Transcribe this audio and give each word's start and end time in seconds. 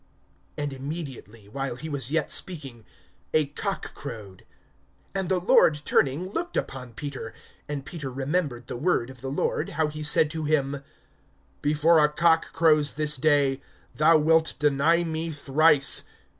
And 0.57 0.73
immediately, 0.73 1.47
while 1.47 1.75
he 1.75 1.87
was 1.87 2.09
yet 2.09 2.31
speaking, 2.31 2.85
a 3.35 3.45
cock 3.45 3.93
crowed. 3.93 4.47
(61)And 5.13 5.29
the 5.29 5.39
Lord 5.39 5.79
turning 5.85 6.27
looked 6.29 6.57
upon 6.57 6.93
Peter. 6.93 7.35
And 7.69 7.85
Peter 7.85 8.11
remembered 8.11 8.65
the 8.65 8.77
word 8.77 9.11
of 9.11 9.21
the 9.21 9.29
Lord, 9.29 9.69
how 9.77 9.89
he 9.89 10.01
said 10.01 10.31
to 10.31 10.45
him: 10.45 10.83
Before 11.61 12.03
a 12.03 12.09
cock 12.09 12.51
crows 12.51 12.93
this 12.95 13.15
day, 13.15 13.61
thou 13.93 14.17
wilt 14.17 14.55
deny 14.57 15.03
me 15.03 15.29
thrice. 15.29 16.01